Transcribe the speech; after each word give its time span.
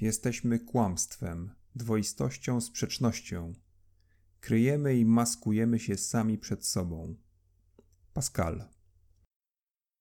Jesteśmy 0.00 0.58
kłamstwem, 0.58 1.50
dwoistością, 1.74 2.60
sprzecznością. 2.60 3.52
Kryjemy 4.40 4.96
i 4.96 5.04
maskujemy 5.04 5.78
się 5.78 5.96
sami 5.96 6.38
przed 6.38 6.66
sobą. 6.66 7.14
Pascal. 8.12 8.64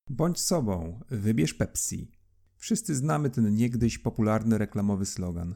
Bądź 0.09 0.39
sobą, 0.39 0.99
wybierz 1.09 1.53
Pepsi. 1.53 2.11
Wszyscy 2.55 2.95
znamy 2.95 3.29
ten 3.29 3.55
niegdyś 3.55 3.97
popularny 3.97 4.57
reklamowy 4.57 5.05
slogan. 5.05 5.55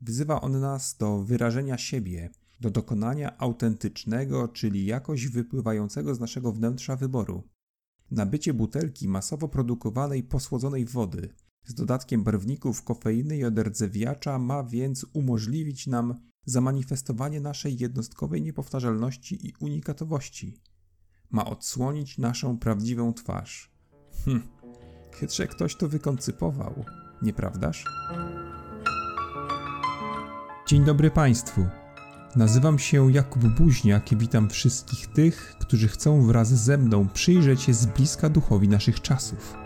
Wzywa 0.00 0.40
on 0.40 0.60
nas 0.60 0.96
do 0.96 1.22
wyrażenia 1.22 1.78
siebie, 1.78 2.30
do 2.60 2.70
dokonania 2.70 3.38
autentycznego, 3.38 4.48
czyli 4.48 4.86
jakoś 4.86 5.28
wypływającego 5.28 6.14
z 6.14 6.20
naszego 6.20 6.52
wnętrza 6.52 6.96
wyboru. 6.96 7.48
Nabycie 8.10 8.54
butelki 8.54 9.08
masowo 9.08 9.48
produkowanej 9.48 10.22
posłodzonej 10.22 10.84
wody 10.84 11.34
z 11.66 11.74
dodatkiem 11.74 12.24
barwników, 12.24 12.82
kofeiny 12.82 13.36
i 13.36 13.44
oderdzewiacza 13.44 14.38
ma 14.38 14.64
więc 14.64 15.06
umożliwić 15.12 15.86
nam 15.86 16.14
zamanifestowanie 16.44 17.40
naszej 17.40 17.78
jednostkowej 17.78 18.42
niepowtarzalności 18.42 19.46
i 19.46 19.52
unikatowości. 19.60 20.60
Ma 21.30 21.44
odsłonić 21.44 22.18
naszą 22.18 22.58
prawdziwą 22.58 23.12
twarz. 23.12 23.70
Hm, 24.24 24.42
chytrze 25.14 25.46
ktoś 25.46 25.76
to 25.76 25.88
wykoncypował, 25.88 26.84
nieprawdaż? 27.22 27.84
Dzień 30.68 30.84
dobry 30.84 31.10
Państwu. 31.10 31.66
Nazywam 32.36 32.78
się 32.78 33.12
Jakub 33.12 33.44
Buźniak 33.44 34.12
i 34.12 34.16
witam 34.16 34.50
wszystkich 34.50 35.06
tych, 35.06 35.56
którzy 35.60 35.88
chcą 35.88 36.26
wraz 36.26 36.48
ze 36.48 36.78
mną 36.78 37.08
przyjrzeć 37.08 37.62
się 37.62 37.74
z 37.74 37.86
bliska 37.86 38.28
duchowi 38.28 38.68
naszych 38.68 39.00
czasów. 39.00 39.65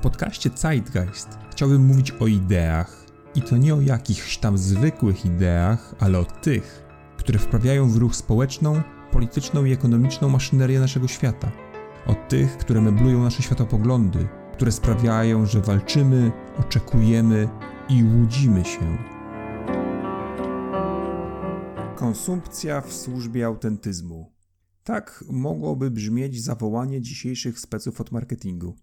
W 0.00 0.02
podcaście 0.02 0.50
Zeitgeist 0.54 1.28
chciałbym 1.50 1.86
mówić 1.86 2.10
o 2.10 2.26
ideach 2.26 3.06
i 3.34 3.42
to 3.42 3.56
nie 3.56 3.74
o 3.74 3.80
jakichś 3.80 4.38
tam 4.38 4.58
zwykłych 4.58 5.26
ideach, 5.26 5.94
ale 5.98 6.18
o 6.18 6.24
tych, 6.24 6.84
które 7.16 7.38
wprawiają 7.38 7.90
w 7.90 7.96
ruch 7.96 8.16
społeczną, 8.16 8.82
polityczną 9.12 9.64
i 9.64 9.72
ekonomiczną 9.72 10.28
maszynerię 10.28 10.80
naszego 10.80 11.08
świata. 11.08 11.52
O 12.06 12.14
tych, 12.14 12.58
które 12.58 12.80
meblują 12.80 13.22
nasze 13.22 13.42
światopoglądy, 13.42 14.28
które 14.52 14.72
sprawiają, 14.72 15.46
że 15.46 15.60
walczymy, 15.60 16.32
oczekujemy 16.58 17.48
i 17.88 18.04
łudzimy 18.04 18.64
się. 18.64 18.98
Konsumpcja 21.96 22.80
w 22.80 22.92
służbie 22.92 23.46
autentyzmu. 23.46 24.32
Tak 24.84 25.24
mogłoby 25.30 25.90
brzmieć 25.90 26.44
zawołanie 26.44 27.00
dzisiejszych 27.00 27.60
speców 27.60 28.00
od 28.00 28.12
marketingu. 28.12 28.76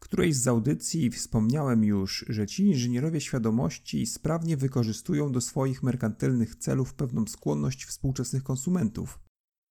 Którejś 0.00 0.36
z 0.36 0.48
audycji 0.48 1.10
wspomniałem 1.10 1.84
już, 1.84 2.24
że 2.28 2.46
ci 2.46 2.66
inżynierowie 2.66 3.20
świadomości 3.20 4.06
sprawnie 4.06 4.56
wykorzystują 4.56 5.32
do 5.32 5.40
swoich 5.40 5.82
merkantylnych 5.82 6.56
celów 6.56 6.94
pewną 6.94 7.26
skłonność 7.26 7.84
współczesnych 7.84 8.42
konsumentów, 8.42 9.20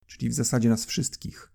czyli 0.06 0.28
w 0.28 0.34
zasadzie 0.34 0.68
nas 0.68 0.84
wszystkich. 0.84 1.52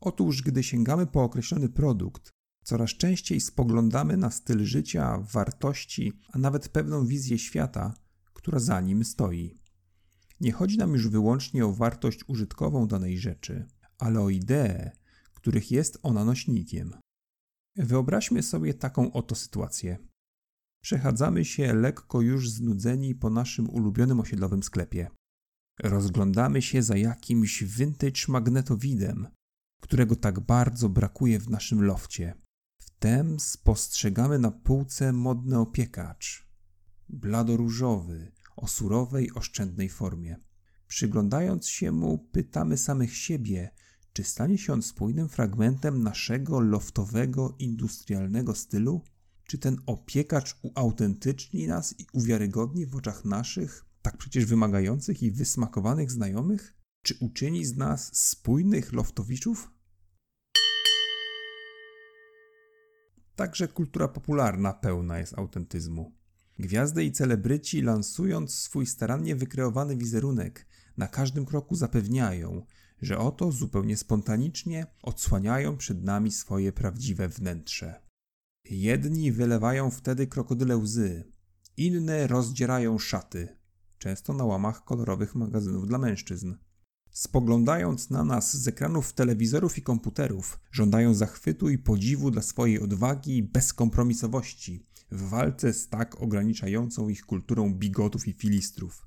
Otóż, 0.00 0.42
gdy 0.42 0.62
sięgamy 0.62 1.06
po 1.06 1.22
określony 1.22 1.68
produkt, 1.68 2.30
coraz 2.64 2.90
częściej 2.90 3.40
spoglądamy 3.40 4.16
na 4.16 4.30
styl 4.30 4.64
życia, 4.64 5.18
wartości, 5.18 6.12
a 6.32 6.38
nawet 6.38 6.68
pewną 6.68 7.06
wizję 7.06 7.38
świata, 7.38 7.94
która 8.34 8.58
za 8.58 8.80
nim 8.80 9.04
stoi. 9.04 9.58
Nie 10.40 10.52
chodzi 10.52 10.78
nam 10.78 10.92
już 10.92 11.08
wyłącznie 11.08 11.66
o 11.66 11.72
wartość 11.72 12.20
użytkową 12.26 12.86
danej 12.86 13.18
rzeczy, 13.18 13.66
ale 13.98 14.20
o 14.20 14.30
idee, 14.30 14.90
których 15.34 15.70
jest 15.70 15.98
ona 16.02 16.24
nośnikiem. 16.24 16.94
Wyobraźmy 17.76 18.42
sobie 18.42 18.74
taką 18.74 19.12
oto 19.12 19.34
sytuację. 19.34 19.98
Przechadzamy 20.82 21.44
się 21.44 21.74
lekko 21.74 22.20
już 22.20 22.50
znudzeni 22.50 23.14
po 23.14 23.30
naszym 23.30 23.70
ulubionym 23.70 24.20
osiedlowym 24.20 24.62
sklepie. 24.62 25.10
Rozglądamy 25.82 26.62
się 26.62 26.82
za 26.82 26.96
jakimś 26.96 27.64
vintage 27.64 28.20
magnetowidem, 28.28 29.28
którego 29.82 30.16
tak 30.16 30.40
bardzo 30.40 30.88
brakuje 30.88 31.38
w 31.38 31.50
naszym 31.50 31.82
lofcie. 31.82 32.34
Wtem 32.78 33.40
spostrzegamy 33.40 34.38
na 34.38 34.50
półce 34.50 35.12
modny 35.12 35.58
opiekacz. 35.58 36.48
Bladoróżowy, 37.08 38.32
o 38.56 38.68
surowej, 38.68 39.32
oszczędnej 39.32 39.88
formie. 39.88 40.36
Przyglądając 40.86 41.68
się 41.68 41.92
mu, 41.92 42.18
pytamy 42.18 42.78
samych 42.78 43.16
siebie, 43.16 43.70
czy 44.12 44.24
stanie 44.24 44.58
się 44.58 44.72
on 44.72 44.82
spójnym 44.82 45.28
fragmentem 45.28 46.02
naszego 46.02 46.60
loftowego, 46.60 47.54
industrialnego 47.58 48.54
stylu? 48.54 49.04
Czy 49.44 49.58
ten 49.58 49.76
opiekacz 49.86 50.58
uautentyczni 50.62 51.66
nas 51.66 51.94
i 52.00 52.06
uwiarygodni 52.12 52.86
w 52.86 52.96
oczach 52.96 53.24
naszych, 53.24 53.84
tak 54.02 54.16
przecież 54.16 54.44
wymagających 54.44 55.22
i 55.22 55.30
wysmakowanych 55.30 56.10
znajomych? 56.10 56.74
Czy 57.04 57.14
uczyni 57.20 57.64
z 57.64 57.76
nas 57.76 58.16
spójnych 58.16 58.92
loftowiczów? 58.92 59.70
Także 63.36 63.68
kultura 63.68 64.08
popularna 64.08 64.72
pełna 64.72 65.18
jest 65.18 65.38
autentyzmu. 65.38 66.14
Gwiazdy 66.58 67.04
i 67.04 67.12
celebryci, 67.12 67.82
lansując 67.82 68.54
swój 68.54 68.86
starannie 68.86 69.36
wykreowany 69.36 69.96
wizerunek, 69.96 70.66
na 70.96 71.08
każdym 71.08 71.46
kroku 71.46 71.76
zapewniają, 71.76 72.66
że 73.02 73.18
oto 73.18 73.52
zupełnie 73.52 73.96
spontanicznie 73.96 74.86
odsłaniają 75.02 75.76
przed 75.76 76.04
nami 76.04 76.32
swoje 76.32 76.72
prawdziwe 76.72 77.28
wnętrze. 77.28 78.00
Jedni 78.64 79.32
wylewają 79.32 79.90
wtedy 79.90 80.26
krokodyle 80.26 80.76
łzy, 80.76 81.32
inne 81.76 82.26
rozdzierają 82.26 82.98
szaty, 82.98 83.56
często 83.98 84.32
na 84.32 84.44
łamach 84.44 84.84
kolorowych 84.84 85.34
magazynów 85.34 85.86
dla 85.86 85.98
mężczyzn. 85.98 86.54
Spoglądając 87.10 88.10
na 88.10 88.24
nas 88.24 88.56
z 88.56 88.68
ekranów 88.68 89.12
telewizorów 89.12 89.78
i 89.78 89.82
komputerów, 89.82 90.60
żądają 90.70 91.14
zachwytu 91.14 91.70
i 91.70 91.78
podziwu 91.78 92.30
dla 92.30 92.42
swojej 92.42 92.80
odwagi 92.80 93.36
i 93.36 93.42
bezkompromisowości 93.42 94.86
w 95.10 95.28
walce 95.28 95.72
z 95.72 95.88
tak 95.88 96.22
ograniczającą 96.22 97.08
ich 97.08 97.26
kulturą 97.26 97.74
bigotów 97.74 98.28
i 98.28 98.32
filistrów. 98.32 99.06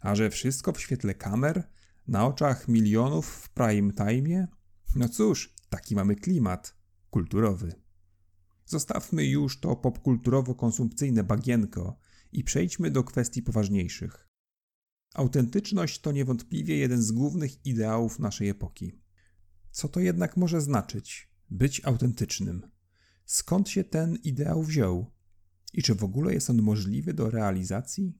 A 0.00 0.14
że 0.14 0.30
wszystko 0.30 0.72
w 0.72 0.80
świetle 0.80 1.14
kamer, 1.14 1.68
na 2.06 2.26
oczach 2.26 2.68
milionów 2.68 3.26
w 3.26 3.48
prime 3.48 3.92
time? 3.92 4.48
No 4.96 5.08
cóż, 5.08 5.54
taki 5.68 5.94
mamy 5.94 6.16
klimat 6.16 6.76
kulturowy. 7.10 7.72
Zostawmy 8.66 9.26
już 9.26 9.60
to 9.60 9.76
popkulturowo-konsumpcyjne 9.76 11.22
bagienko 11.24 11.98
i 12.32 12.44
przejdźmy 12.44 12.90
do 12.90 13.04
kwestii 13.04 13.42
poważniejszych. 13.42 14.28
Autentyczność 15.14 16.00
to 16.00 16.12
niewątpliwie 16.12 16.76
jeden 16.76 17.02
z 17.02 17.12
głównych 17.12 17.66
ideałów 17.66 18.18
naszej 18.18 18.48
epoki. 18.48 19.00
Co 19.70 19.88
to 19.88 20.00
jednak 20.00 20.36
może 20.36 20.60
znaczyć 20.60 21.30
być 21.50 21.84
autentycznym? 21.84 22.70
Skąd 23.24 23.68
się 23.68 23.84
ten 23.84 24.16
ideał 24.16 24.62
wziął? 24.62 25.12
I 25.72 25.82
czy 25.82 25.94
w 25.94 26.04
ogóle 26.04 26.34
jest 26.34 26.50
on 26.50 26.62
możliwy 26.62 27.14
do 27.14 27.30
realizacji? 27.30 28.18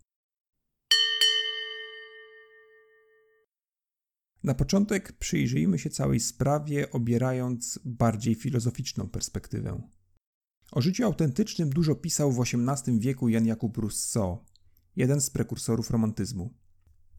Na 4.44 4.54
początek 4.54 5.12
przyjrzyjmy 5.12 5.78
się 5.78 5.90
całej 5.90 6.20
sprawie, 6.20 6.90
obierając 6.90 7.78
bardziej 7.84 8.34
filozoficzną 8.34 9.08
perspektywę. 9.08 9.82
O 10.72 10.80
życiu 10.80 11.04
autentycznym 11.04 11.70
dużo 11.70 11.94
pisał 11.94 12.32
w 12.32 12.40
XVIII 12.40 13.00
wieku 13.00 13.28
Jan 13.28 13.46
Jakub 13.46 13.78
Rousseau, 13.78 14.44
jeden 14.96 15.20
z 15.20 15.30
prekursorów 15.30 15.90
romantyzmu. 15.90 16.54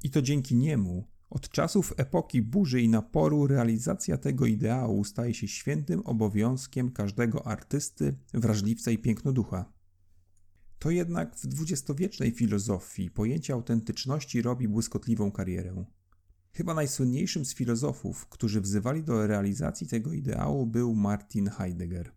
I 0.03 0.09
to 0.09 0.21
dzięki 0.21 0.55
niemu, 0.55 1.07
od 1.29 1.49
czasów 1.49 1.93
epoki 1.97 2.41
burzy 2.41 2.81
i 2.81 2.89
naporu, 2.89 3.47
realizacja 3.47 4.17
tego 4.17 4.45
ideału 4.45 5.03
staje 5.03 5.33
się 5.33 5.47
świętym 5.47 6.01
obowiązkiem 6.01 6.91
każdego 6.91 7.47
artysty, 7.47 8.15
wrażliwca 8.33 8.91
i 8.91 8.97
pięknoducha. 8.97 9.73
To 10.79 10.91
jednak 10.91 11.35
w 11.35 11.47
dwudziestowiecznej 11.47 12.31
filozofii 12.31 13.09
pojęcie 13.09 13.53
autentyczności 13.53 14.41
robi 14.41 14.67
błyskotliwą 14.67 15.31
karierę. 15.31 15.85
Chyba 16.55 16.73
najsłynniejszym 16.73 17.45
z 17.45 17.53
filozofów, 17.53 18.27
którzy 18.27 18.61
wzywali 18.61 19.03
do 19.03 19.27
realizacji 19.27 19.87
tego 19.87 20.13
ideału, 20.13 20.67
był 20.67 20.95
Martin 20.95 21.49
Heidegger. 21.49 22.11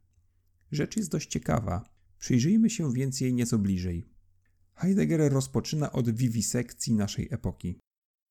Rzecz 0.73 0.97
jest 0.97 1.11
dość 1.11 1.31
ciekawa, 1.31 1.85
przyjrzyjmy 2.19 2.71
się 2.71 2.93
więc 2.93 3.21
jej 3.21 3.35
nieco 3.35 3.59
bliżej. 3.59 4.09
Heidegger 4.75 5.33
rozpoczyna 5.33 5.93
od 5.93 6.11
wiwisekcji 6.11 6.95
naszej 6.95 7.29
epoki. 7.31 7.81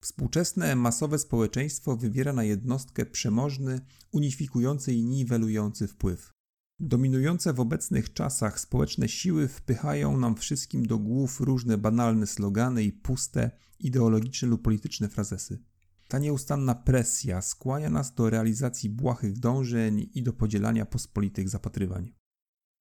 Współczesne 0.04 0.76
masowe 0.76 1.20
społeczeństwo 1.20 1.98
wywiera 1.98 2.34
na 2.34 2.44
jednostkę 2.44 3.06
przemożny, 3.06 3.82
unifikujący 4.12 4.94
i 4.94 5.04
niwelujący 5.04 5.88
wpływ. 5.88 6.32
Dominujące 6.80 7.54
w 7.54 7.60
obecnych 7.60 8.14
czasach 8.14 8.60
społeczne 8.60 9.10
siły 9.10 9.48
wpychają 9.48 10.18
nam 10.18 10.36
wszystkim 10.36 10.86
do 10.86 10.98
głów 10.98 11.42
różne 11.42 11.78
banalne 11.78 12.28
slogany 12.28 12.84
i 12.84 12.92
puste, 12.92 13.52
ideologiczne 13.80 14.48
lub 14.48 14.62
polityczne 14.62 15.10
frazesy. 15.10 15.64
Ta 16.08 16.20
nieustanna 16.20 16.76
presja 16.76 17.42
skłania 17.42 17.90
nas 17.90 18.14
do 18.14 18.30
realizacji 18.30 18.90
błahych 18.90 19.40
dążeń 19.40 20.10
i 20.14 20.24
do 20.24 20.34
podzielania 20.34 20.86
pospolitych 20.86 21.50
zapatrywań. 21.50 22.14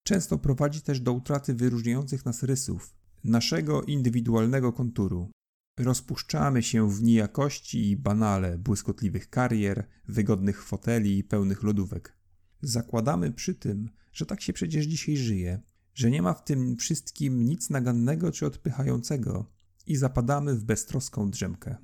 często 0.04 0.38
prowadzi 0.38 0.80
też 0.80 1.00
do 1.00 1.12
utraty 1.12 1.54
wyróżniających 1.54 2.24
nas 2.24 2.42
rysów, 2.42 2.96
naszego 3.24 3.82
indywidualnego 3.82 4.72
konturu. 4.72 5.30
Rozpuszczamy 5.78 6.62
się 6.62 6.90
w 6.90 7.02
nijakości 7.02 7.90
i 7.90 7.96
banale 7.96 8.58
błyskotliwych 8.58 9.30
karier, 9.30 9.88
wygodnych 10.08 10.62
foteli 10.62 11.18
i 11.18 11.24
pełnych 11.24 11.62
lodówek. 11.62 12.16
Zakładamy 12.62 13.32
przy 13.32 13.54
tym, 13.54 13.90
że 14.12 14.26
tak 14.26 14.40
się 14.40 14.52
przecież 14.52 14.86
dzisiaj 14.86 15.16
żyje, 15.16 15.62
że 15.94 16.10
nie 16.10 16.22
ma 16.22 16.34
w 16.34 16.44
tym 16.44 16.76
wszystkim 16.76 17.44
nic 17.44 17.70
nagannego 17.70 18.32
czy 18.32 18.46
odpychającego 18.46 19.52
i 19.86 19.96
zapadamy 19.96 20.54
w 20.54 20.64
beztroską 20.64 21.30
drzemkę. 21.30 21.76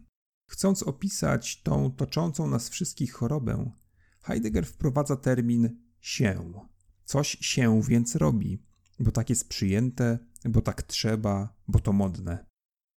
Chcąc 0.53 0.83
opisać 0.83 1.63
tą 1.63 1.93
toczącą 1.93 2.47
nas 2.47 2.69
wszystkich 2.69 3.13
chorobę, 3.13 3.71
Heidegger 4.23 4.67
wprowadza 4.67 5.17
termin 5.17 5.77
się. 6.01 6.53
Coś 7.05 7.39
się 7.41 7.83
więc 7.83 8.17
robi, 8.17 8.63
bo 9.01 9.11
tak 9.11 9.31
jest 9.31 9.49
przyjęte, 9.49 10.19
bo 10.45 10.61
tak 10.61 10.83
trzeba, 10.83 11.55
bo 11.69 11.79
to 11.79 11.93
modne. 11.93 12.47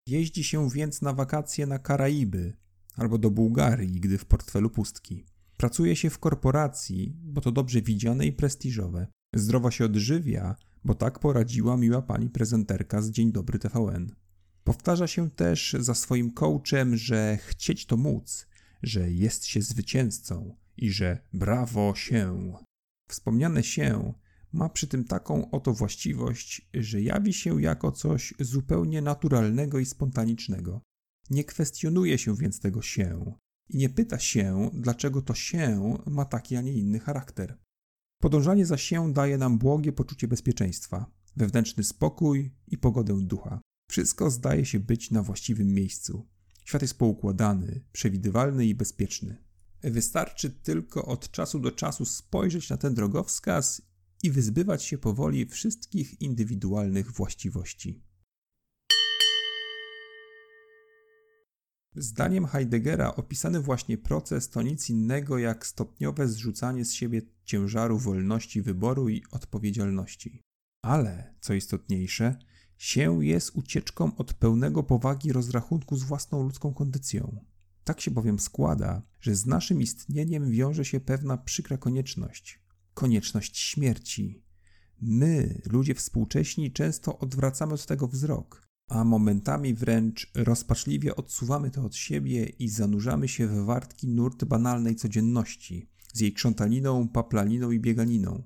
Jeździ 0.06 0.44
się 0.44 0.70
więc 0.70 1.02
na 1.02 1.12
wakacje 1.12 1.66
na 1.66 1.78
Karaiby 1.78 2.56
albo 2.96 3.18
do 3.18 3.30
Bułgarii, 3.30 4.00
gdy 4.00 4.18
w 4.18 4.24
portfelu 4.24 4.70
pustki. 4.70 5.24
Pracuje 5.56 5.96
się 5.96 6.10
w 6.10 6.18
korporacji, 6.18 7.16
bo 7.22 7.40
to 7.40 7.52
dobrze 7.52 7.82
widziane 7.82 8.26
i 8.26 8.32
prestiżowe. 8.32 9.06
Zdrowo 9.34 9.70
się 9.70 9.84
odżywia, 9.84 10.56
bo 10.84 10.94
tak 10.94 11.18
poradziła 11.18 11.76
miła 11.76 12.02
pani 12.02 12.30
prezenterka 12.30 13.02
z 13.02 13.10
Dzień 13.10 13.32
Dobry 13.32 13.58
TVN. 13.58 14.25
Powtarza 14.66 15.06
się 15.06 15.30
też 15.30 15.76
za 15.78 15.94
swoim 15.94 16.30
coachem, 16.30 16.96
że 16.96 17.38
chcieć 17.46 17.86
to 17.86 17.96
móc, 17.96 18.46
że 18.82 19.10
jest 19.10 19.44
się 19.44 19.62
zwycięzcą 19.62 20.56
i 20.76 20.90
że 20.90 21.18
brawo 21.32 21.94
się. 21.94 22.52
Wspomniane 23.08 23.62
się 23.62 24.14
ma 24.52 24.68
przy 24.68 24.86
tym 24.86 25.04
taką 25.04 25.50
oto 25.50 25.72
właściwość, 25.72 26.68
że 26.74 27.02
jawi 27.02 27.32
się 27.32 27.62
jako 27.62 27.92
coś 27.92 28.34
zupełnie 28.40 29.02
naturalnego 29.02 29.78
i 29.78 29.86
spontanicznego. 29.86 30.80
Nie 31.30 31.44
kwestionuje 31.44 32.18
się 32.18 32.36
więc 32.36 32.60
tego 32.60 32.82
się 32.82 33.34
i 33.68 33.76
nie 33.76 33.88
pyta 33.88 34.18
się, 34.18 34.70
dlaczego 34.74 35.22
to 35.22 35.34
się 35.34 35.94
ma 36.06 36.24
taki, 36.24 36.56
a 36.56 36.60
nie 36.60 36.72
inny 36.72 36.98
charakter. 37.00 37.58
Podążanie 38.22 38.66
za 38.66 38.76
się 38.76 39.12
daje 39.12 39.38
nam 39.38 39.58
błogie 39.58 39.92
poczucie 39.92 40.28
bezpieczeństwa, 40.28 41.10
wewnętrzny 41.36 41.84
spokój 41.84 42.54
i 42.66 42.78
pogodę 42.78 43.18
ducha. 43.20 43.60
Wszystko 43.96 44.30
zdaje 44.30 44.64
się 44.64 44.80
być 44.80 45.10
na 45.10 45.22
właściwym 45.22 45.74
miejscu. 45.74 46.26
Świat 46.64 46.82
jest 46.82 46.98
poukładany, 46.98 47.84
przewidywalny 47.92 48.66
i 48.66 48.74
bezpieczny. 48.74 49.44
Wystarczy 49.82 50.50
tylko 50.50 51.04
od 51.04 51.30
czasu 51.30 51.60
do 51.60 51.72
czasu 51.72 52.04
spojrzeć 52.04 52.70
na 52.70 52.76
ten 52.76 52.94
drogowskaz 52.94 53.82
i 54.22 54.30
wyzbywać 54.30 54.82
się 54.82 54.98
powoli 54.98 55.46
wszystkich 55.46 56.20
indywidualnych 56.20 57.12
właściwości. 57.12 58.04
Zdaniem 61.94 62.46
Heideggera 62.46 63.14
opisany 63.14 63.60
właśnie 63.60 63.98
proces 63.98 64.50
to 64.50 64.62
nic 64.62 64.90
innego 64.90 65.38
jak 65.38 65.66
stopniowe 65.66 66.28
zrzucanie 66.28 66.84
z 66.84 66.92
siebie 66.92 67.22
ciężaru 67.44 67.98
wolności 67.98 68.62
wyboru 68.62 69.08
i 69.08 69.22
odpowiedzialności. 69.30 70.42
Ale, 70.82 71.34
co 71.40 71.54
istotniejsze, 71.54 72.38
się 72.78 73.24
jest 73.24 73.50
ucieczką 73.54 74.16
od 74.16 74.34
pełnego 74.34 74.82
powagi 74.82 75.32
rozrachunku 75.32 75.96
z 75.96 76.02
własną 76.02 76.42
ludzką 76.42 76.74
kondycją. 76.74 77.44
Tak 77.84 78.00
się 78.00 78.10
bowiem 78.10 78.38
składa, 78.38 79.02
że 79.20 79.34
z 79.34 79.46
naszym 79.46 79.82
istnieniem 79.82 80.50
wiąże 80.50 80.84
się 80.84 81.00
pewna 81.00 81.36
przykra 81.36 81.76
konieczność 81.76 82.66
konieczność 82.96 83.58
śmierci. 83.58 84.42
My, 85.00 85.62
ludzie 85.66 85.94
współcześni, 85.94 86.72
często 86.72 87.18
odwracamy 87.18 87.74
od 87.74 87.86
tego 87.86 88.08
wzrok, 88.08 88.62
a 88.88 89.04
momentami 89.04 89.74
wręcz 89.74 90.30
rozpaczliwie 90.34 91.16
odsuwamy 91.16 91.70
to 91.70 91.84
od 91.84 91.96
siebie 91.96 92.44
i 92.44 92.68
zanurzamy 92.68 93.28
się 93.28 93.46
w 93.46 93.64
wartki 93.64 94.08
nurt 94.08 94.44
banalnej 94.44 94.96
codzienności, 94.96 95.90
z 96.12 96.20
jej 96.20 96.32
krzątaniną, 96.32 97.08
paplaniną 97.08 97.70
i 97.70 97.80
bieganiną. 97.80 98.42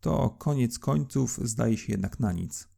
To 0.00 0.30
koniec 0.30 0.78
końców 0.78 1.40
zdaje 1.42 1.76
się 1.76 1.92
jednak 1.92 2.20
na 2.20 2.32
nic. 2.32 2.68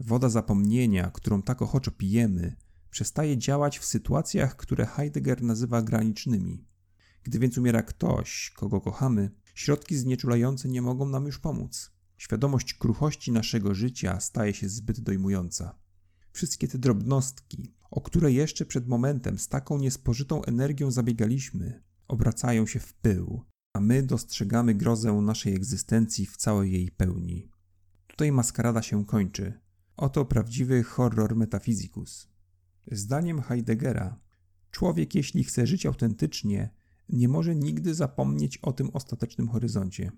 Woda 0.00 0.28
zapomnienia, 0.28 1.10
którą 1.10 1.42
tak 1.42 1.62
ochoczo 1.62 1.90
pijemy, 1.90 2.56
przestaje 2.90 3.38
działać 3.38 3.78
w 3.78 3.84
sytuacjach, 3.84 4.56
które 4.56 4.86
Heidegger 4.86 5.42
nazywa 5.42 5.82
granicznymi. 5.82 6.66
Gdy 7.22 7.38
więc 7.38 7.58
umiera 7.58 7.82
ktoś, 7.82 8.52
kogo 8.56 8.80
kochamy, 8.80 9.30
środki 9.54 9.96
znieczulające 9.96 10.68
nie 10.68 10.82
mogą 10.82 11.08
nam 11.08 11.26
już 11.26 11.38
pomóc. 11.38 11.92
Świadomość 12.16 12.74
kruchości 12.74 13.32
naszego 13.32 13.74
życia 13.74 14.20
staje 14.20 14.54
się 14.54 14.68
zbyt 14.68 15.00
dojmująca. 15.00 15.78
Wszystkie 16.32 16.68
te 16.68 16.78
drobnostki, 16.78 17.74
o 17.90 18.00
które 18.00 18.32
jeszcze 18.32 18.66
przed 18.66 18.88
momentem 18.88 19.38
z 19.38 19.48
taką 19.48 19.78
niespożytą 19.78 20.44
energią 20.44 20.90
zabiegaliśmy, 20.90 21.82
obracają 22.08 22.66
się 22.66 22.80
w 22.80 22.94
pył, 22.94 23.44
a 23.72 23.80
my 23.80 24.02
dostrzegamy 24.02 24.74
grozę 24.74 25.12
naszej 25.12 25.54
egzystencji 25.54 26.26
w 26.26 26.36
całej 26.36 26.72
jej 26.72 26.90
pełni. 26.90 27.50
Tutaj 28.06 28.32
maskarada 28.32 28.82
się 28.82 29.04
kończy. 29.04 29.65
Oto 29.96 30.24
prawdziwy 30.24 30.82
horror 30.82 31.36
metafizicus. 31.36 32.28
Zdaniem 32.92 33.42
Heideggera, 33.42 34.20
człowiek, 34.70 35.14
jeśli 35.14 35.44
chce 35.44 35.66
żyć 35.66 35.86
autentycznie, 35.86 36.70
nie 37.08 37.28
może 37.28 37.56
nigdy 37.56 37.94
zapomnieć 37.94 38.58
o 38.58 38.72
tym 38.72 38.90
ostatecznym 38.92 39.48
horyzoncie. 39.48 40.12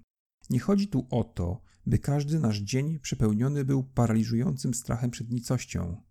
Nie 0.50 0.60
chodzi 0.60 0.88
tu 0.88 1.06
o 1.10 1.25
to, 1.25 1.60
by 1.86 1.98
każdy 1.98 2.38
nasz 2.38 2.58
dzień 2.58 2.98
przepełniony 2.98 3.64
był 3.64 3.84
paraliżującym 3.84 4.75
strachem 4.75 5.10
przed 5.10 5.30
nicością, 5.30 6.02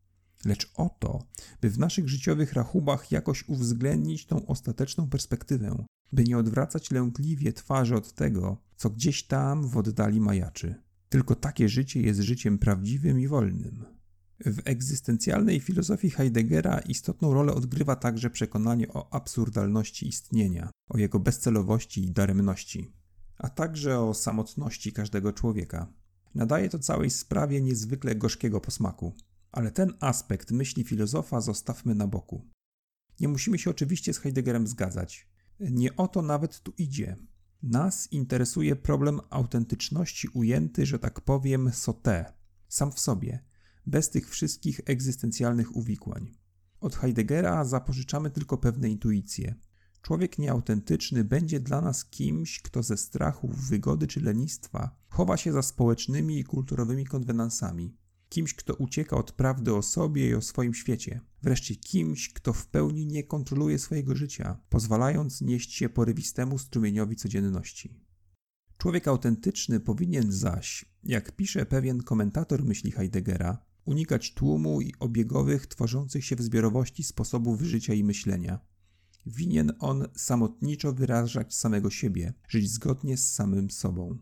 lecz 0.46 0.72
o 0.76 0.90
to, 1.00 1.28
by 1.62 1.70
w 1.70 1.80
naszych 1.80 2.10
życiowych 2.10 2.54
rachubach 2.54 3.12
jakoś 3.12 3.50
uwzględnić 3.50 4.26
tą 4.26 4.46
ostateczną 4.46 5.10
perspektywę, 5.10 5.86
by 6.12 6.24
nie 6.24 6.38
odwracać 6.38 6.92
lękliwie 6.92 7.54
twarzy 7.54 7.96
od 7.96 8.14
tego, 8.14 8.58
co 8.76 8.90
gdzieś 8.90 9.24
tam 9.24 9.68
w 9.68 9.78
oddali 9.78 10.20
majaczy. 10.22 10.87
Tylko 11.10 11.36
takie 11.36 11.70
życie 11.70 12.02
jest 12.02 12.20
życiem 12.20 12.58
prawdziwym 12.58 13.20
i 13.20 13.28
wolnym. 13.28 13.86
W 14.46 14.62
egzystencjalnej 14.66 15.60
filozofii 15.60 16.10
Heideggera 16.10 16.80
istotną 16.80 17.34
rolę 17.34 17.54
odgrywa 17.54 17.96
także 17.96 18.30
przekonanie 18.30 18.88
o 18.88 19.14
absurdalności 19.14 20.08
istnienia, 20.08 20.70
o 20.90 20.98
jego 20.98 21.20
bezcelowości 21.20 22.04
i 22.04 22.12
daremności, 22.12 22.94
a 23.38 23.50
także 23.50 24.00
o 24.00 24.14
samotności 24.14 24.92
każdego 24.92 25.34
człowieka. 25.34 25.94
Nadaje 26.36 26.70
to 26.70 26.80
całej 26.80 27.10
sprawie 27.10 27.62
niezwykle 27.62 28.16
gorzkiego 28.16 28.62
posmaku. 28.62 29.16
Ale 29.52 29.72
ten 29.72 29.94
aspekt 30.00 30.52
myśli 30.52 30.84
filozofa 30.84 31.42
zostawmy 31.42 31.96
na 31.96 32.08
boku. 32.08 32.48
Nie 33.20 33.28
musimy 33.28 33.60
się 33.60 33.70
oczywiście 33.70 34.14
z 34.14 34.18
Heideggerem 34.18 34.68
zgadzać. 34.68 35.28
Nie 35.60 35.96
o 35.96 36.08
to 36.08 36.22
nawet 36.22 36.62
tu 36.62 36.74
idzie. 36.78 37.18
Nas 37.64 38.12
interesuje 38.12 38.76
problem 38.76 39.20
autentyczności 39.30 40.28
ujęty, 40.28 40.86
że 40.86 41.00
tak 41.00 41.22
powiem, 41.22 41.72
sote, 41.74 42.34
sam 42.68 42.92
w 42.92 43.00
sobie, 43.00 43.44
bez 43.86 44.10
tych 44.10 44.30
wszystkich 44.30 44.82
egzystencjalnych 44.86 45.76
uwikłań. 45.76 46.32
Od 46.80 46.96
Heideggera 46.96 47.66
zapożyczamy 47.66 48.32
tylko 48.32 48.58
pewne 48.58 48.90
intuicje. 48.90 49.56
Człowiek 50.02 50.38
nieautentyczny 50.38 51.24
będzie 51.24 51.60
dla 51.60 51.82
nas 51.82 52.06
kimś, 52.06 52.62
kto 52.62 52.84
ze 52.84 52.98
strachu, 52.98 53.48
wygody 53.48 54.08
czy 54.08 54.22
lenistwa 54.22 54.96
chowa 55.10 55.38
się 55.38 55.52
za 55.52 55.62
społecznymi 55.62 56.40
i 56.40 56.44
kulturowymi 56.44 57.06
konwenansami. 57.06 57.98
Kimś, 58.30 58.54
kto 58.54 58.74
ucieka 58.74 59.18
od 59.18 59.32
prawdy 59.32 59.76
o 59.76 59.82
sobie 59.82 60.30
i 60.30 60.36
o 60.36 60.42
swoim 60.42 60.74
świecie. 60.74 61.22
Wreszcie 61.42 61.76
kimś, 61.76 62.34
kto 62.34 62.54
w 62.54 62.68
pełni 62.68 63.06
nie 63.06 63.24
kontroluje 63.24 63.80
swojego 63.80 64.16
życia, 64.16 64.60
pozwalając 64.70 65.42
nieść 65.42 65.74
się 65.74 65.90
porywistemu 65.90 66.58
strumieniowi 66.58 67.16
codzienności. 67.16 68.08
Człowiek 68.78 69.08
autentyczny 69.08 69.80
powinien 69.80 70.32
zaś, 70.32 70.86
jak 71.04 71.36
pisze 71.36 71.66
pewien 71.66 72.04
komentator 72.04 72.66
myśli 72.66 72.92
Heideggera, 72.92 73.66
unikać 73.86 74.34
tłumu 74.34 74.82
i 74.82 74.94
obiegowych, 75.00 75.68
tworzących 75.68 76.26
się 76.26 76.36
w 76.36 76.42
zbiorowości 76.42 77.04
sposobów 77.04 77.62
życia 77.62 77.94
i 77.94 78.04
myślenia. 78.04 78.60
Winien 79.26 79.74
on 79.80 80.08
samotniczo 80.16 80.94
wyrażać 80.94 81.56
samego 81.56 81.90
siebie, 81.90 82.34
żyć 82.48 82.72
zgodnie 82.72 83.18
z 83.18 83.34
samym 83.34 83.70
sobą. 83.70 84.18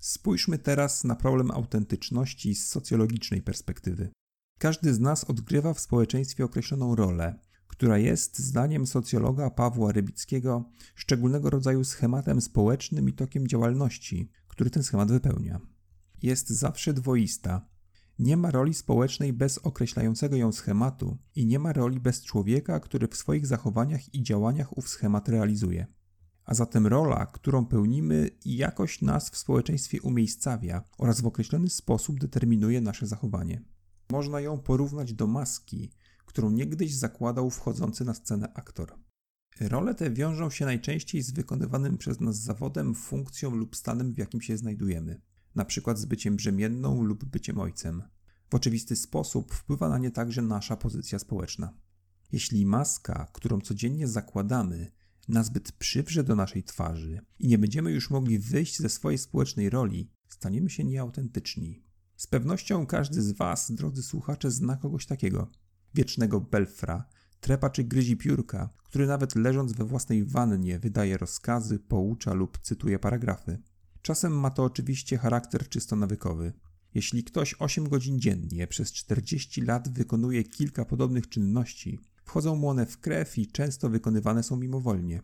Spójrzmy 0.00 0.58
teraz 0.58 1.04
na 1.04 1.16
problem 1.16 1.50
autentyczności 1.50 2.54
z 2.54 2.66
socjologicznej 2.66 3.42
perspektywy. 3.42 4.10
Każdy 4.58 4.94
z 4.94 5.00
nas 5.00 5.24
odgrywa 5.24 5.74
w 5.74 5.80
społeczeństwie 5.80 6.44
określoną 6.44 6.94
rolę, 6.94 7.38
która 7.66 7.98
jest, 7.98 8.38
zdaniem 8.38 8.86
socjologa 8.86 9.50
Pawła 9.50 9.92
Rybickiego, 9.92 10.70
szczególnego 10.94 11.50
rodzaju 11.50 11.84
schematem 11.84 12.40
społecznym 12.40 13.08
i 13.08 13.12
tokiem 13.12 13.48
działalności, 13.48 14.30
który 14.48 14.70
ten 14.70 14.82
schemat 14.82 15.12
wypełnia. 15.12 15.60
Jest 16.22 16.50
zawsze 16.50 16.92
dwoista. 16.92 17.68
Nie 18.18 18.36
ma 18.36 18.50
roli 18.50 18.74
społecznej 18.74 19.32
bez 19.32 19.58
określającego 19.58 20.36
ją 20.36 20.52
schematu 20.52 21.18
i 21.34 21.46
nie 21.46 21.58
ma 21.58 21.72
roli 21.72 22.00
bez 22.00 22.24
człowieka, 22.24 22.80
który 22.80 23.08
w 23.08 23.16
swoich 23.16 23.46
zachowaniach 23.46 24.14
i 24.14 24.22
działaniach 24.22 24.78
ów 24.78 24.88
schemat 24.88 25.28
realizuje. 25.28 25.86
A 26.50 26.54
zatem 26.54 26.86
rola, 26.86 27.26
którą 27.26 27.66
pełnimy, 27.66 28.30
jakoś 28.44 29.02
nas 29.02 29.30
w 29.30 29.36
społeczeństwie 29.36 30.02
umiejscawia 30.02 30.84
oraz 30.98 31.20
w 31.20 31.26
określony 31.26 31.68
sposób 31.68 32.20
determinuje 32.20 32.80
nasze 32.80 33.06
zachowanie. 33.06 33.64
Można 34.12 34.40
ją 34.40 34.58
porównać 34.58 35.14
do 35.14 35.26
maski, 35.26 35.92
którą 36.26 36.50
niegdyś 36.50 36.94
zakładał 36.94 37.50
wchodzący 37.50 38.04
na 38.04 38.14
scenę 38.14 38.52
aktor. 38.54 38.94
Role 39.60 39.94
te 39.94 40.10
wiążą 40.10 40.50
się 40.50 40.64
najczęściej 40.64 41.22
z 41.22 41.30
wykonywanym 41.30 41.98
przez 41.98 42.20
nas 42.20 42.36
zawodem, 42.36 42.94
funkcją 42.94 43.50
lub 43.50 43.76
stanem, 43.76 44.14
w 44.14 44.18
jakim 44.18 44.40
się 44.40 44.56
znajdujemy, 44.56 45.20
na 45.54 45.64
przykład 45.64 45.98
z 45.98 46.04
byciem 46.04 46.36
brzemienną 46.36 47.02
lub 47.02 47.24
byciem 47.24 47.58
ojcem. 47.58 48.02
W 48.50 48.54
oczywisty 48.54 48.96
sposób 48.96 49.54
wpływa 49.54 49.88
na 49.88 49.98
nie 49.98 50.10
także 50.10 50.42
nasza 50.42 50.76
pozycja 50.76 51.18
społeczna. 51.18 51.74
Jeśli 52.32 52.66
maska, 52.66 53.30
którą 53.32 53.60
codziennie 53.60 54.08
zakładamy, 54.08 54.99
nazbyt 55.30 55.72
przywrze 55.72 56.24
do 56.24 56.36
naszej 56.36 56.64
twarzy 56.64 57.20
i 57.38 57.48
nie 57.48 57.58
będziemy 57.58 57.92
już 57.92 58.10
mogli 58.10 58.38
wyjść 58.38 58.78
ze 58.78 58.88
swojej 58.88 59.18
społecznej 59.18 59.70
roli, 59.70 60.10
staniemy 60.28 60.70
się 60.70 60.84
nieautentyczni. 60.84 61.82
Z 62.16 62.26
pewnością 62.26 62.86
każdy 62.86 63.22
z 63.22 63.32
Was, 63.32 63.72
drodzy 63.72 64.02
słuchacze, 64.02 64.50
zna 64.50 64.76
kogoś 64.76 65.06
takiego. 65.06 65.50
Wiecznego 65.94 66.40
belfra, 66.40 67.04
trepa 67.40 67.70
czy 67.70 67.84
gryzi 67.84 68.16
piórka, 68.16 68.70
który 68.84 69.06
nawet 69.06 69.36
leżąc 69.36 69.72
we 69.72 69.84
własnej 69.84 70.24
wannie 70.24 70.78
wydaje 70.78 71.18
rozkazy, 71.18 71.78
poucza 71.78 72.34
lub 72.34 72.58
cytuje 72.58 72.98
paragrafy. 72.98 73.62
Czasem 74.02 74.40
ma 74.40 74.50
to 74.50 74.64
oczywiście 74.64 75.18
charakter 75.18 75.68
czysto 75.68 75.96
nawykowy. 75.96 76.52
Jeśli 76.94 77.24
ktoś 77.24 77.54
8 77.58 77.88
godzin 77.88 78.20
dziennie 78.20 78.66
przez 78.66 78.92
40 78.92 79.60
lat 79.60 79.88
wykonuje 79.88 80.44
kilka 80.44 80.84
podobnych 80.84 81.28
czynności, 81.28 81.98
wchodzą 82.24 82.56
mu 82.56 82.68
one 82.68 82.86
w 82.86 82.98
krew 82.98 83.38
i 83.38 83.46
często 83.46 83.88
wykonywane 83.90 84.42
są 84.42 84.56
mimowolnie. 84.56 85.22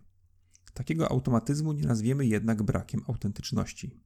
Takiego 0.74 1.10
automatyzmu 1.10 1.72
nie 1.72 1.82
nazwiemy 1.82 2.26
jednak 2.26 2.62
brakiem 2.62 3.02
autentyczności. 3.08 4.00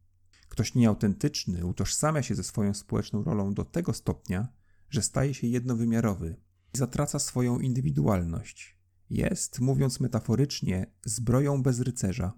Ktoś 0.49 0.75
nieautentyczny 0.75 1.67
utożsamia 1.67 2.23
się 2.23 2.35
ze 2.35 2.45
swoją 2.45 2.75
społeczną 2.75 3.25
rolą 3.25 3.55
do 3.55 3.65
tego 3.65 3.93
stopnia, 3.95 4.49
że 4.91 5.03
staje 5.03 5.35
się 5.35 5.47
jednowymiarowy 5.47 6.37
i 6.75 6.79
zatraca 6.79 7.19
swoją 7.19 7.59
indywidualność. 7.59 8.79
Jest, 9.11 9.61
mówiąc 9.61 10.01
metaforycznie, 10.01 10.87
zbroją 11.05 11.63
bez 11.63 11.81
rycerza. 11.81 12.33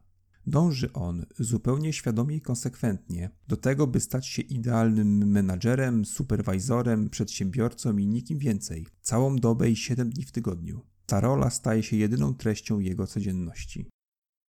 Dąży 0.46 0.92
on 0.92 1.26
zupełnie 1.38 1.92
świadomie 1.92 2.36
i 2.36 2.40
konsekwentnie 2.40 3.30
do 3.48 3.56
tego, 3.56 3.86
by 3.86 4.00
stać 4.00 4.26
się 4.26 4.42
idealnym 4.42 5.30
menadżerem, 5.30 6.04
superwajzorem, 6.04 7.10
przedsiębiorcą 7.10 7.96
i 7.96 8.06
nikim 8.06 8.38
więcej, 8.38 8.86
całą 9.00 9.36
dobę 9.36 9.70
i 9.70 9.76
siedem 9.76 10.10
dni 10.10 10.24
w 10.24 10.32
tygodniu. 10.32 10.80
Ta 11.06 11.20
rola 11.20 11.50
staje 11.50 11.82
się 11.82 11.96
jedyną 11.96 12.34
treścią 12.34 12.78
jego 12.78 13.06
codzienności. 13.06 13.90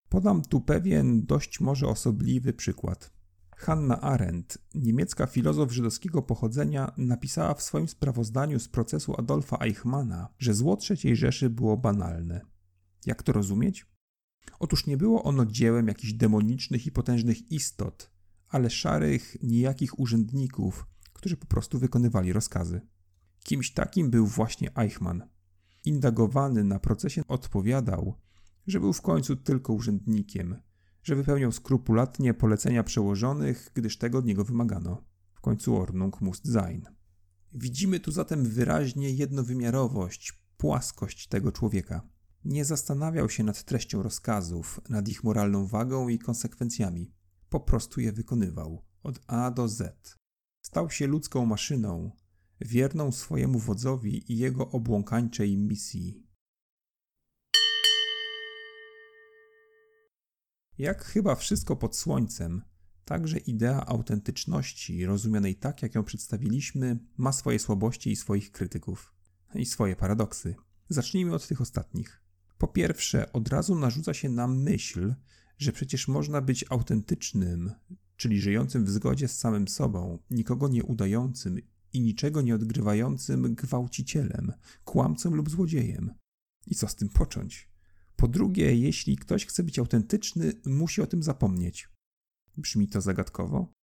Podam 0.10 0.42
tu 0.42 0.62
pewien 0.62 1.26
dość 1.26 1.60
może 1.60 1.88
osobliwy 1.88 2.54
przykład. 2.54 3.14
Hanna 3.56 4.02
Arendt, 4.02 4.58
niemiecka 4.76 5.26
filozof 5.26 5.72
żydowskiego 5.72 6.22
pochodzenia, 6.22 6.94
napisała 6.98 7.54
w 7.54 7.62
swoim 7.62 7.88
sprawozdaniu 7.88 8.60
z 8.60 8.68
procesu 8.68 9.16
Adolfa 9.18 9.58
Eichmana, 9.58 10.30
że 10.40 10.54
zło 10.54 10.78
III 10.90 11.16
Rzeszy 11.16 11.50
było 11.50 11.78
banalne. 11.78 12.42
Jak 13.06 13.24
to 13.24 13.32
rozumieć? 13.32 13.93
Otóż 14.60 14.88
nie 14.88 14.98
było 14.98 15.24
ono 15.24 15.46
dziełem 15.46 15.88
jakichś 15.88 16.14
demonicznych 16.14 16.86
i 16.86 16.92
potężnych 16.92 17.52
istot, 17.52 18.12
ale 18.50 18.70
szarych, 18.70 19.38
nijakich 19.44 20.00
urzędników, 20.00 20.88
którzy 21.14 21.38
po 21.38 21.46
prostu 21.46 21.80
wykonywali 21.80 22.34
rozkazy. 22.34 22.82
Kimś 23.44 23.74
takim 23.74 24.10
był 24.10 24.28
właśnie 24.28 24.76
Eichmann. 24.76 25.24
Indagowany 25.86 26.64
na 26.64 26.80
procesie 26.80 27.28
odpowiadał, 27.28 28.16
że 28.68 28.80
był 28.80 28.94
w 28.94 29.02
końcu 29.02 29.36
tylko 29.36 29.74
urzędnikiem, 29.74 30.56
że 31.04 31.16
wypełniał 31.16 31.52
skrupulatnie 31.52 32.34
polecenia 32.34 32.84
przełożonych, 32.84 33.72
gdyż 33.74 33.98
tego 33.98 34.18
od 34.18 34.26
niego 34.26 34.46
wymagano. 34.46 35.04
W 35.34 35.42
końcu 35.42 35.78
Ordnung 35.78 36.22
muss 36.22 36.42
sein. 36.54 36.86
Widzimy 37.54 38.00
tu 38.00 38.12
zatem 38.12 38.46
wyraźnie 38.46 39.10
jednowymiarowość, 39.10 40.34
płaskość 40.58 41.28
tego 41.28 41.52
człowieka. 41.52 42.13
Nie 42.46 42.66
zastanawiał 42.66 43.30
się 43.30 43.44
nad 43.44 43.64
treścią 43.64 44.04
rozkazów, 44.04 44.82
nad 44.90 45.08
ich 45.08 45.24
moralną 45.24 45.68
wagą 45.68 46.08
i 46.08 46.20
konsekwencjami. 46.20 47.12
Po 47.50 47.60
prostu 47.60 48.02
je 48.02 48.12
wykonywał, 48.12 48.86
od 49.04 49.20
A 49.28 49.52
do 49.52 49.68
Z. 49.68 50.18
Stał 50.62 50.90
się 50.90 51.08
ludzką 51.08 51.46
maszyną, 51.46 52.12
wierną 52.62 53.12
swojemu 53.12 53.60
wodzowi 53.60 54.32
i 54.34 54.38
jego 54.38 54.70
obłąkańczej 54.70 55.58
misji. 55.58 56.28
Jak 60.78 61.04
chyba 61.04 61.36
wszystko 61.36 61.76
pod 61.76 61.96
słońcem, 61.96 62.62
także 63.06 63.38
idea 63.38 63.86
autentyczności, 63.86 65.06
rozumianej 65.06 65.56
tak, 65.56 65.82
jak 65.82 65.96
ją 65.96 66.04
przedstawiliśmy, 66.04 67.00
ma 67.18 67.32
swoje 67.32 67.60
słabości 67.60 68.12
i 68.12 68.16
swoich 68.16 68.52
krytyków. 68.52 69.14
I 69.56 69.66
swoje 69.66 69.96
paradoksy. 69.96 70.56
Zacznijmy 70.90 71.36
od 71.36 71.48
tych 71.48 71.62
ostatnich. 71.62 72.23
Po 72.64 72.68
pierwsze, 72.68 73.34
od 73.34 73.48
razu 73.48 73.76
narzuca 73.76 74.14
się 74.14 74.30
nam 74.30 74.62
myśl, 74.62 75.14
że 75.58 75.72
przecież 75.72 76.08
można 76.08 76.42
być 76.42 76.66
autentycznym, 76.70 77.72
czyli 78.16 78.42
żyjącym 78.42 78.86
w 78.86 78.90
zgodzie 78.90 79.28
z 79.28 79.40
samym 79.40 79.68
sobą, 79.68 80.20
nikogo 80.30 80.68
nie 80.68 80.84
udającym 80.84 81.60
i 81.94 82.02
niczego 82.02 82.42
nie 82.42 82.56
odgrywającym 82.56 83.56
gwałcicielem, 83.56 84.54
kłamcą 84.86 85.36
lub 85.36 85.50
złodziejem. 85.50 86.14
I 86.68 86.76
co 86.76 86.88
z 86.88 86.96
tym 86.96 87.10
począć? 87.10 87.70
Po 88.16 88.28
drugie, 88.28 88.76
jeśli 88.76 89.18
ktoś 89.18 89.46
chce 89.46 89.64
być 89.64 89.80
autentyczny, 89.80 90.54
musi 90.66 91.02
o 91.02 91.08
tym 91.08 91.24
zapomnieć. 91.24 91.90
Brzmi 92.58 92.88
to 92.88 93.02
zagadkowo? 93.02 93.74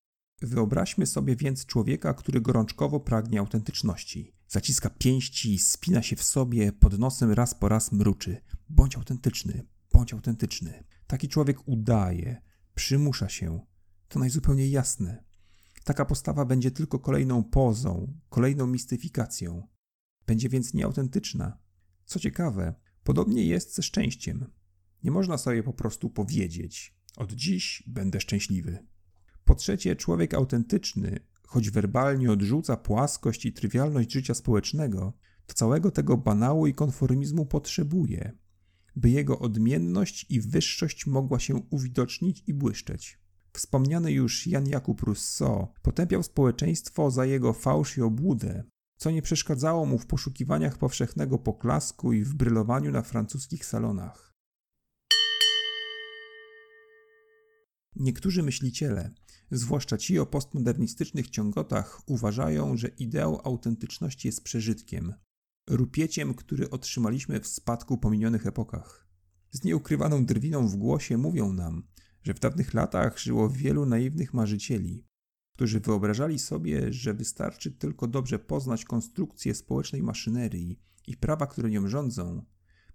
Wyobraźmy 0.42 1.06
sobie 1.06 1.36
więc 1.36 1.66
człowieka, 1.66 2.14
który 2.14 2.40
gorączkowo 2.40 3.00
pragnie 3.00 3.40
autentyczności. 3.40 4.39
Zaciska 4.52 4.90
pięści, 4.90 5.58
spina 5.58 6.02
się 6.02 6.16
w 6.16 6.22
sobie, 6.22 6.72
pod 6.72 6.98
nosem 6.98 7.32
raz 7.32 7.54
po 7.54 7.68
raz 7.68 7.92
mruczy. 7.92 8.40
Bądź 8.68 8.96
autentyczny, 8.96 9.66
bądź 9.92 10.12
autentyczny. 10.12 10.84
Taki 11.06 11.28
człowiek 11.28 11.68
udaje, 11.68 12.42
przymusza 12.74 13.28
się. 13.28 13.60
To 14.08 14.18
najzupełniej 14.18 14.70
jasne. 14.70 15.24
Taka 15.84 16.04
postawa 16.04 16.44
będzie 16.44 16.70
tylko 16.70 16.98
kolejną 16.98 17.44
pozą, 17.44 18.18
kolejną 18.28 18.66
mistyfikacją. 18.66 19.68
Będzie 20.26 20.48
więc 20.48 20.74
nieautentyczna. 20.74 21.58
Co 22.04 22.18
ciekawe, 22.18 22.74
podobnie 23.04 23.46
jest 23.46 23.74
ze 23.74 23.82
szczęściem. 23.82 24.52
Nie 25.02 25.10
można 25.10 25.38
sobie 25.38 25.62
po 25.62 25.72
prostu 25.72 26.10
powiedzieć: 26.10 26.96
Od 27.16 27.32
dziś 27.32 27.82
będę 27.86 28.20
szczęśliwy. 28.20 28.86
Po 29.44 29.54
trzecie, 29.54 29.96
człowiek 29.96 30.34
autentyczny, 30.34 31.20
choć 31.50 31.70
werbalnie 31.70 32.32
odrzuca 32.32 32.76
płaskość 32.76 33.46
i 33.46 33.52
trywialność 33.52 34.12
życia 34.12 34.34
społecznego, 34.34 35.12
to 35.46 35.54
całego 35.54 35.90
tego 35.90 36.16
banału 36.16 36.66
i 36.66 36.74
konformizmu 36.74 37.46
potrzebuje, 37.46 38.32
by 38.96 39.10
jego 39.10 39.38
odmienność 39.38 40.26
i 40.28 40.40
wyższość 40.40 41.06
mogła 41.06 41.38
się 41.38 41.54
uwidocznić 41.70 42.42
i 42.46 42.54
błyszczeć. 42.54 43.18
Wspomniany 43.52 44.12
już 44.12 44.46
Jan 44.46 44.66
Jakub 44.66 45.02
Rousseau 45.02 45.66
potępiał 45.82 46.22
społeczeństwo 46.22 47.10
za 47.10 47.24
jego 47.24 47.52
fałsz 47.52 47.98
i 47.98 48.02
obłudę, 48.02 48.64
co 48.96 49.10
nie 49.10 49.22
przeszkadzało 49.22 49.86
mu 49.86 49.98
w 49.98 50.06
poszukiwaniach 50.06 50.78
powszechnego 50.78 51.38
poklasku 51.38 52.12
i 52.12 52.24
w 52.24 52.34
brylowaniu 52.34 52.90
na 52.90 53.02
francuskich 53.02 53.66
salonach. 53.66 54.34
Niektórzy 57.96 58.42
myśliciele, 58.42 59.14
zwłaszcza 59.50 59.98
ci 59.98 60.18
o 60.18 60.26
postmodernistycznych 60.26 61.30
ciągotach, 61.30 62.00
uważają, 62.06 62.76
że 62.76 62.88
ideał 62.88 63.40
autentyczności 63.44 64.28
jest 64.28 64.44
przeżytkiem, 64.44 65.14
rupieciem, 65.70 66.34
który 66.34 66.70
otrzymaliśmy 66.70 67.40
w 67.40 67.46
spadku 67.46 67.98
po 67.98 68.10
minionych 68.10 68.46
epokach. 68.46 69.06
Z 69.50 69.64
nieukrywaną 69.64 70.24
drwiną 70.24 70.68
w 70.68 70.76
głosie 70.76 71.18
mówią 71.18 71.52
nam, 71.52 71.82
że 72.22 72.34
w 72.34 72.40
dawnych 72.40 72.74
latach 72.74 73.18
żyło 73.18 73.48
wielu 73.48 73.86
naiwnych 73.86 74.34
marzycieli, 74.34 75.04
którzy 75.54 75.80
wyobrażali 75.80 76.38
sobie, 76.38 76.92
że 76.92 77.14
wystarczy 77.14 77.72
tylko 77.72 78.06
dobrze 78.06 78.38
poznać 78.38 78.84
konstrukcję 78.84 79.54
społecznej 79.54 80.02
maszynerii 80.02 80.80
i 81.06 81.16
prawa, 81.16 81.46
które 81.46 81.70
nią 81.70 81.88
rządzą, 81.88 82.44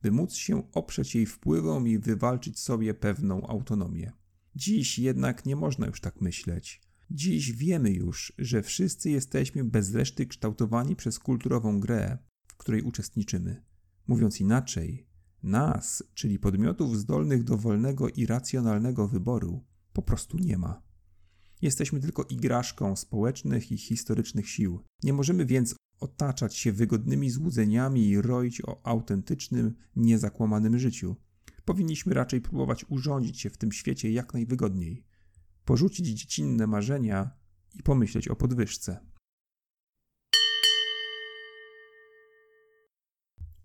by 0.01 0.12
móc 0.12 0.33
się 0.33 0.71
oprzeć 0.71 1.15
jej 1.15 1.25
wpływom 1.25 1.88
i 1.88 2.00
wywalczyć 2.00 2.59
sobie 2.59 2.93
pewną 2.93 3.47
autonomię. 3.47 4.12
Dziś 4.55 5.00
jednak 5.00 5.45
nie 5.45 5.55
można 5.55 5.88
już 5.88 6.01
tak 6.01 6.21
myśleć. 6.21 6.81
Dziś 7.12 7.51
wiemy 7.51 7.91
już, 7.91 8.33
że 8.38 8.62
wszyscy 8.62 9.09
jesteśmy 9.09 9.63
bez 9.63 9.93
reszty 9.93 10.25
kształtowani 10.25 10.95
przez 10.95 11.19
kulturową 11.19 11.79
grę, 11.79 12.17
w 12.47 12.55
której 12.55 12.81
uczestniczymy. 12.81 13.63
Mówiąc 14.07 14.41
inaczej, 14.41 15.07
nas, 15.43 16.03
czyli 16.13 16.39
podmiotów 16.39 16.97
zdolnych 16.97 17.43
do 17.43 17.57
wolnego 17.57 18.09
i 18.09 18.25
racjonalnego 18.25 19.07
wyboru, 19.07 19.65
po 19.93 20.01
prostu 20.01 20.38
nie 20.38 20.57
ma. 20.57 20.81
Jesteśmy 21.62 22.00
tylko 22.00 22.24
igraszką 22.24 22.95
społecznych 22.95 23.71
i 23.71 23.77
historycznych 23.77 24.50
sił. 24.50 24.79
Nie 25.03 25.13
możemy 25.13 25.45
więc 25.45 25.75
otaczać 26.00 26.55
się 26.57 26.71
wygodnymi 26.71 27.29
złudzeniami 27.29 28.07
i 28.07 28.21
roić 28.21 28.62
o 28.62 28.88
autentycznym, 28.88 29.75
niezakłamanym 29.95 30.79
życiu. 30.79 31.15
Powinniśmy 31.65 32.13
raczej 32.13 32.41
próbować 32.41 32.86
urządzić 32.89 33.41
się 33.41 33.50
w 33.50 33.57
tym 33.57 33.72
świecie 33.72 34.12
jak 34.12 34.34
najwygodniej, 34.34 35.05
porzucić 35.65 36.07
dziecinne 36.07 36.67
marzenia 36.67 37.31
i 37.74 37.84
pomyśleć 37.84 38.27
o 38.27 38.36
podwyżce. 38.36 39.00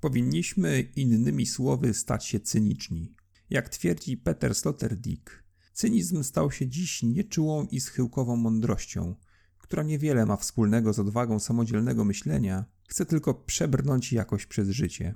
Powinniśmy, 0.01 0.81
innymi 0.81 1.47
słowy, 1.47 1.95
stać 1.95 2.27
się 2.27 2.41
cyniczni. 2.41 3.15
Jak 3.51 3.69
twierdzi 3.69 4.17
Peter 4.17 4.55
Sloterdijk, 4.55 5.45
cynizm 5.73 6.23
stał 6.23 6.51
się 6.51 6.69
dziś 6.69 7.03
nieczułą 7.03 7.67
i 7.67 7.81
schyłkową 7.81 8.37
mądrością, 8.37 9.15
która 9.59 9.83
niewiele 9.83 10.27
ma 10.27 10.37
wspólnego 10.37 10.93
z 10.93 10.99
odwagą 10.99 11.39
samodzielnego 11.39 12.05
myślenia, 12.05 12.65
chce 12.89 13.07
tylko 13.07 13.35
przebrnąć 13.35 14.13
jakoś 14.13 14.47
przez 14.47 14.69
życie. 14.69 15.15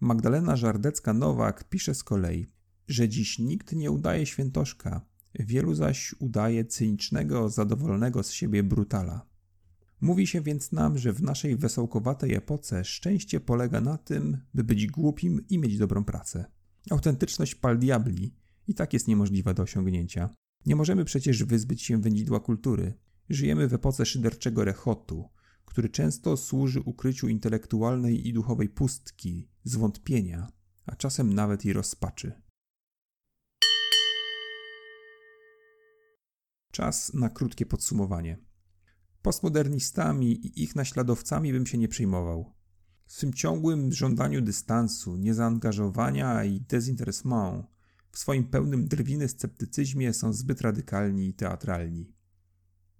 Magdalena 0.00 0.56
Żardecka-Nowak 0.56 1.64
pisze 1.64 1.94
z 1.94 2.04
kolei, 2.04 2.46
że 2.88 3.08
dziś 3.08 3.38
nikt 3.38 3.72
nie 3.72 3.90
udaje 3.90 4.26
świętoszka, 4.26 5.06
wielu 5.34 5.74
zaś 5.74 6.14
udaje 6.18 6.64
cynicznego, 6.64 7.48
zadowolonego 7.48 8.22
z 8.22 8.30
siebie 8.30 8.62
brutala. 8.62 9.26
Mówi 10.00 10.26
się 10.26 10.40
więc 10.40 10.72
nam, 10.72 10.98
że 10.98 11.12
w 11.12 11.22
naszej 11.22 11.56
wesołkowatej 11.56 12.34
epoce 12.34 12.84
szczęście 12.84 13.40
polega 13.40 13.80
na 13.80 13.98
tym, 13.98 14.38
by 14.54 14.64
być 14.64 14.86
głupim 14.86 15.44
i 15.48 15.58
mieć 15.58 15.78
dobrą 15.78 16.04
pracę. 16.04 16.44
Autentyczność 16.90 17.54
pal 17.54 17.78
diabli 17.78 18.34
i 18.68 18.74
tak 18.74 18.92
jest 18.92 19.08
niemożliwa 19.08 19.54
do 19.54 19.62
osiągnięcia. 19.62 20.34
Nie 20.66 20.76
możemy 20.76 21.04
przecież 21.04 21.44
wyzbyć 21.44 21.82
się 21.82 22.00
wędzidła 22.00 22.40
kultury. 22.40 22.94
Żyjemy 23.28 23.68
w 23.68 23.74
epoce 23.74 24.06
szyderczego 24.06 24.64
rechotu, 24.64 25.28
który 25.64 25.88
często 25.88 26.36
służy 26.36 26.80
ukryciu 26.80 27.28
intelektualnej 27.28 28.28
i 28.28 28.32
duchowej 28.32 28.68
pustki, 28.68 29.48
zwątpienia, 29.68 30.52
a 30.86 30.96
czasem 30.96 31.32
nawet 31.32 31.64
i 31.64 31.72
rozpaczy. 31.72 32.42
Czas 36.72 37.14
na 37.14 37.28
krótkie 37.28 37.66
podsumowanie. 37.66 38.38
Postmodernistami 39.22 40.46
i 40.46 40.62
ich 40.62 40.76
naśladowcami 40.76 41.52
bym 41.52 41.66
się 41.66 41.78
nie 41.78 41.88
przejmował. 41.88 42.54
W 43.06 43.12
swym 43.12 43.32
ciągłym 43.32 43.92
żądaniu 43.92 44.42
dystansu, 44.42 45.16
niezaangażowania 45.16 46.44
i 46.44 46.60
dezinteresement, 46.60 47.66
w 48.10 48.18
swoim 48.18 48.44
pełnym 48.44 48.88
drwiny 48.88 49.28
sceptycyzmie 49.28 50.12
są 50.12 50.32
zbyt 50.32 50.60
radykalni 50.60 51.28
i 51.28 51.34
teatralni. 51.34 52.14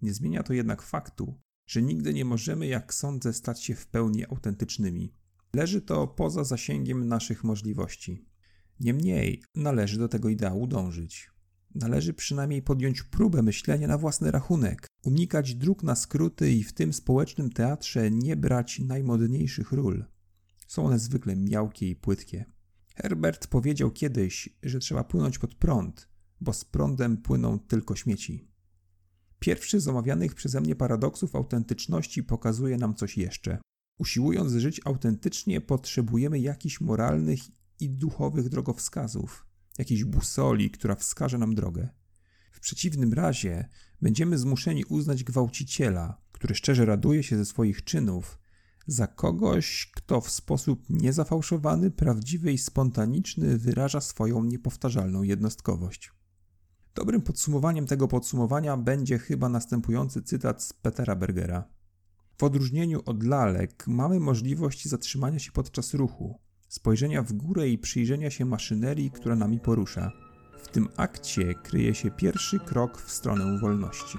Nie 0.03 0.15
zmienia 0.15 0.43
to 0.43 0.53
jednak 0.53 0.83
faktu, 0.83 1.41
że 1.67 1.83
nigdy 1.83 2.15
nie 2.15 2.25
możemy, 2.25 2.67
jak 2.67 2.95
sądzę, 2.95 3.33
stać 3.33 3.65
się 3.65 3.75
w 3.75 3.87
pełni 3.87 4.25
autentycznymi. 4.25 5.15
Leży 5.55 5.81
to 5.81 6.07
poza 6.07 6.45
zasięgiem 6.45 7.09
naszych 7.09 7.45
możliwości. 7.45 8.27
Niemniej 8.81 9.43
należy 9.55 9.99
do 9.99 10.09
tego 10.09 10.29
ideału 10.29 10.67
dążyć. 10.67 11.31
Należy 11.75 12.15
przynajmniej 12.15 12.63
podjąć 12.63 13.03
próbę 13.03 13.43
myślenia 13.43 13.89
na 13.89 13.99
własny 13.99 14.31
rachunek, 14.31 14.87
unikać 15.05 15.55
dróg 15.55 15.83
na 15.83 15.95
skróty 15.95 16.53
i 16.53 16.65
w 16.65 16.73
tym 16.73 16.93
społecznym 16.93 17.51
teatrze 17.51 18.11
nie 18.11 18.37
brać 18.37 18.79
najmodniejszych 18.79 19.73
ról. 19.73 20.05
Są 20.67 20.87
one 20.87 20.99
zwykle 20.99 21.37
miałkie 21.37 21.91
i 21.91 21.97
płytkie. 21.97 22.45
Herbert 22.95 23.47
powiedział 23.47 23.91
kiedyś, 23.91 24.49
że 24.63 24.79
trzeba 24.79 25.05
płynąć 25.05 25.39
pod 25.39 25.55
prąd, 25.55 26.09
bo 26.41 26.53
z 26.53 26.65
prądem 26.65 27.17
płyną 27.17 27.59
tylko 27.59 27.97
śmieci. 27.97 28.49
Pierwszy 29.39 29.81
z 29.81 29.89
omawianych 29.89 30.35
przeze 30.35 30.61
mnie 30.61 30.77
paradoksów 30.77 31.37
autentyczności 31.37 32.23
pokazuje 32.23 32.77
nam 32.77 32.95
coś 32.95 33.17
jeszcze. 33.17 33.59
Usiłując 33.99 34.53
żyć 34.53 34.81
autentycznie, 34.85 35.61
potrzebujemy 35.61 36.39
jakichś 36.39 36.81
moralnych 36.81 37.41
i 37.81 37.91
duchowych 37.91 38.49
drogowskazów, 38.49 39.47
jakiejś 39.79 40.05
busoli, 40.05 40.71
która 40.71 40.95
wskaże 40.95 41.39
nam 41.39 41.55
drogę. 41.55 41.89
W 42.53 42.61
przeciwnym 42.61 43.13
razie 43.13 43.69
będziemy 44.03 44.39
zmuszeni 44.39 44.85
uznać 44.85 45.25
gwałciciela, 45.25 46.21
który 46.33 46.55
szczerze 46.55 46.85
raduje 46.85 47.23
się 47.23 47.37
ze 47.37 47.45
swoich 47.45 47.85
czynów, 47.85 48.39
za 48.87 49.07
kogoś, 49.07 49.91
kto 49.95 50.21
w 50.21 50.31
sposób 50.31 50.91
niezafałszowany, 50.91 51.91
prawdziwy 51.91 52.53
i 52.53 52.59
spontaniczny 52.59 53.59
wyraża 53.59 54.01
swoją 54.01 54.45
niepowtarzalną 54.45 55.23
jednostkowość. 55.23 56.13
Dobrym 56.95 57.23
podsumowaniem 57.23 57.87
tego 57.87 58.09
podsumowania 58.09 58.77
będzie 58.77 59.19
chyba 59.19 59.49
następujący 59.49 60.23
cytat 60.23 60.63
z 60.63 60.73
Petera 60.73 61.17
Bergera. 61.17 61.78
W 62.39 62.45
odróżnieniu 62.45 63.03
od 63.07 63.23
lalek 63.23 63.85
mamy 63.87 64.21
możliwość 64.21 64.89
zatrzymania 64.89 65.39
się 65.39 65.53
podczas 65.53 65.95
ruchu, 65.95 66.39
spojrzenia 66.69 67.23
w 67.23 67.33
górę 67.33 67.69
i 67.69 67.79
przyjrzenia 67.79 68.31
się 68.31 68.45
maszynerii, 68.45 69.11
która 69.11 69.37
nami 69.37 69.61
porusza. 69.61 70.13
W 70.63 70.69
tym 70.69 70.89
akcie 70.97 71.55
kryje 71.55 71.95
się 71.95 72.11
pierwszy 72.11 72.59
krok 72.59 73.03
w 73.03 73.13
stronę 73.13 73.59
wolności. 73.59 74.19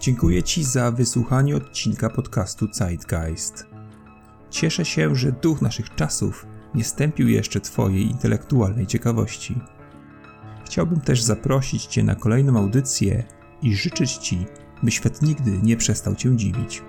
Dziękuję 0.00 0.42
Ci 0.42 0.64
za 0.64 0.90
wysłuchanie 0.90 1.56
odcinka 1.56 2.10
podcastu 2.10 2.66
Zeitgeist. 2.72 3.66
Cieszę 4.50 4.84
się, 4.84 5.14
że 5.14 5.32
duch 5.32 5.62
naszych 5.62 5.94
czasów 5.94 6.46
nie 6.74 6.84
stępił 6.84 7.28
jeszcze 7.28 7.60
Twojej 7.60 8.10
intelektualnej 8.10 8.86
ciekawości. 8.86 9.60
Chciałbym 10.64 11.00
też 11.00 11.22
zaprosić 11.22 11.86
Cię 11.86 12.02
na 12.02 12.14
kolejną 12.14 12.58
audycję 12.58 13.24
i 13.62 13.76
życzyć 13.76 14.12
Ci, 14.12 14.46
by 14.82 14.90
świat 14.90 15.22
nigdy 15.22 15.58
nie 15.62 15.76
przestał 15.76 16.14
Cię 16.14 16.36
dziwić. 16.36 16.82